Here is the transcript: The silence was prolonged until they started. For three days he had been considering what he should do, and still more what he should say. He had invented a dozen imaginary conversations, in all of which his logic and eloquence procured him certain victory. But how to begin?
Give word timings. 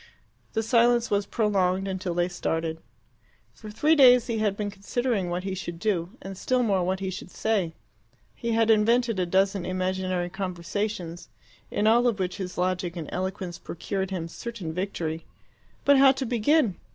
The 0.53 0.63
silence 0.63 1.11
was 1.11 1.27
prolonged 1.27 1.87
until 1.87 2.15
they 2.15 2.27
started. 2.27 2.79
For 3.53 3.69
three 3.69 3.95
days 3.95 4.25
he 4.25 4.39
had 4.39 4.57
been 4.57 4.71
considering 4.71 5.29
what 5.29 5.43
he 5.43 5.53
should 5.53 5.77
do, 5.77 6.17
and 6.23 6.35
still 6.35 6.63
more 6.63 6.83
what 6.83 7.01
he 7.01 7.11
should 7.11 7.29
say. 7.29 7.75
He 8.33 8.53
had 8.53 8.71
invented 8.71 9.19
a 9.19 9.27
dozen 9.27 9.63
imaginary 9.63 10.31
conversations, 10.31 11.29
in 11.69 11.85
all 11.85 12.07
of 12.07 12.17
which 12.17 12.37
his 12.37 12.57
logic 12.57 12.95
and 12.95 13.09
eloquence 13.11 13.59
procured 13.59 14.09
him 14.09 14.27
certain 14.27 14.73
victory. 14.73 15.27
But 15.85 15.99
how 15.99 16.13
to 16.13 16.25
begin? 16.25 16.77